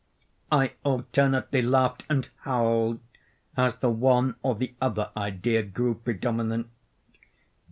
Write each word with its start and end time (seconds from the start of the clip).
I 0.51 0.71
alternately 0.83 1.61
laughed 1.61 2.05
and 2.09 2.27
howled 2.37 3.01
as 3.55 3.75
the 3.75 3.91
one 3.91 4.35
or 4.41 4.55
the 4.55 4.73
other 4.81 5.11
idea 5.15 5.61
grew 5.61 5.93
predominant. 5.93 6.71